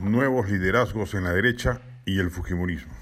[0.00, 2.92] nuevos liderazgos en la derecha y el Fujimorismo.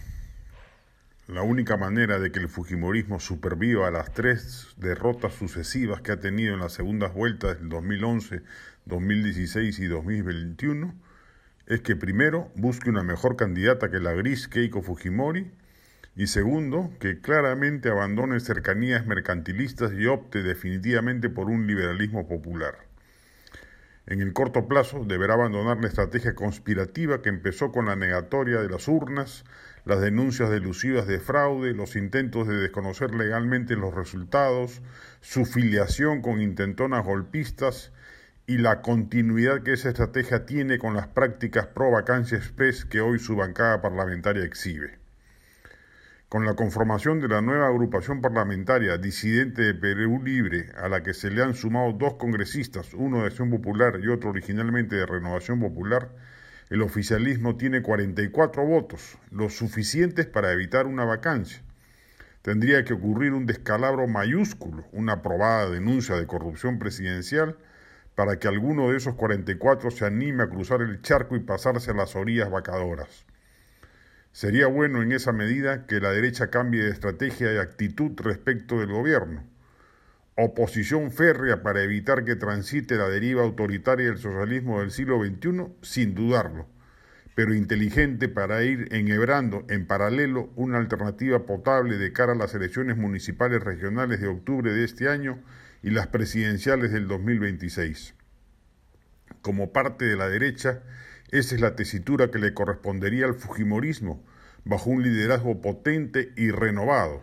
[1.28, 6.20] La única manera de que el Fujimorismo superviva a las tres derrotas sucesivas que ha
[6.20, 8.42] tenido en las segundas vueltas del 2011,
[8.86, 10.94] 2016 y 2021
[11.66, 15.50] es que primero busque una mejor candidata que la gris Keiko Fujimori
[16.16, 22.87] y segundo, que claramente abandone cercanías mercantilistas y opte definitivamente por un liberalismo popular.
[24.10, 28.70] En el corto plazo deberá abandonar la estrategia conspirativa que empezó con la negatoria de
[28.70, 29.44] las urnas,
[29.84, 34.80] las denuncias delusivas de fraude, los intentos de desconocer legalmente los resultados,
[35.20, 37.92] su filiación con intentonas golpistas
[38.46, 43.18] y la continuidad que esa estrategia tiene con las prácticas pro vacancia express que hoy
[43.18, 45.07] su bancada parlamentaria exhibe.
[46.28, 51.14] Con la conformación de la nueva agrupación parlamentaria disidente de Perú Libre, a la que
[51.14, 55.58] se le han sumado dos congresistas, uno de Acción Popular y otro originalmente de Renovación
[55.58, 56.10] Popular,
[56.68, 61.62] el oficialismo tiene 44 votos, los suficientes para evitar una vacancia.
[62.42, 67.56] Tendría que ocurrir un descalabro mayúsculo, una probada denuncia de corrupción presidencial,
[68.14, 71.94] para que alguno de esos 44 se anime a cruzar el charco y pasarse a
[71.94, 73.24] las orillas vacadoras.
[74.38, 78.92] Sería bueno en esa medida que la derecha cambie de estrategia y actitud respecto del
[78.92, 79.42] gobierno.
[80.36, 86.14] Oposición férrea para evitar que transite la deriva autoritaria del socialismo del siglo XXI, sin
[86.14, 86.68] dudarlo,
[87.34, 92.96] pero inteligente para ir enhebrando en paralelo una alternativa potable de cara a las elecciones
[92.96, 95.42] municipales regionales de octubre de este año
[95.82, 98.14] y las presidenciales del 2026.
[99.42, 100.84] Como parte de la derecha,
[101.30, 104.24] esa es la tesitura que le correspondería al Fujimorismo,
[104.64, 107.22] bajo un liderazgo potente y renovado.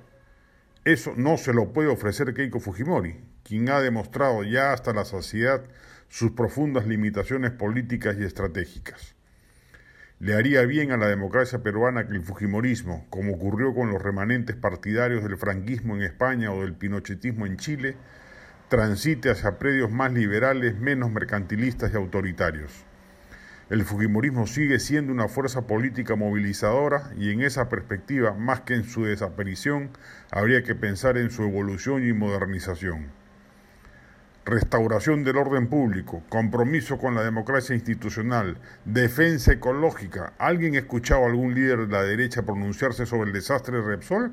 [0.84, 5.64] Eso no se lo puede ofrecer Keiko Fujimori, quien ha demostrado ya hasta la saciedad
[6.09, 9.16] sus profundas limitaciones políticas y estratégicas.
[10.19, 14.56] Le haría bien a la democracia peruana que el Fujimorismo, como ocurrió con los remanentes
[14.56, 17.97] partidarios del franquismo en España o del pinochetismo en Chile,
[18.69, 22.85] transite hacia predios más liberales, menos mercantilistas y autoritarios.
[23.68, 28.84] El Fujimorismo sigue siendo una fuerza política movilizadora y en esa perspectiva, más que en
[28.84, 29.90] su desaparición,
[30.30, 33.08] habría que pensar en su evolución y modernización.
[34.46, 40.34] Restauración del orden público, compromiso con la democracia institucional, defensa ecológica.
[40.38, 44.31] ¿Alguien ha escuchado a algún líder de la derecha pronunciarse sobre el desastre de Repsol?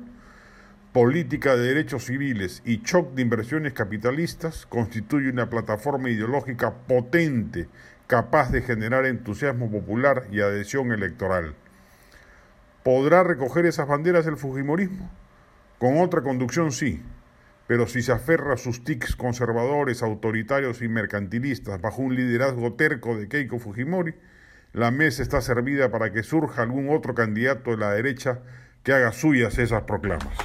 [0.93, 7.67] Política de derechos civiles y shock de inversiones capitalistas constituye una plataforma ideológica potente
[8.05, 11.55] capaz de generar entusiasmo popular y adhesión electoral.
[12.83, 15.09] ¿Podrá recoger esas banderas el Fujimorismo?
[15.79, 17.01] Con otra conducción sí,
[17.65, 23.17] pero si se aferra a sus tics conservadores, autoritarios y mercantilistas bajo un liderazgo terco
[23.17, 24.13] de Keiko Fujimori,
[24.73, 28.41] la mesa está servida para que surja algún otro candidato de la derecha
[28.83, 30.37] que haga suyas esas proclamas.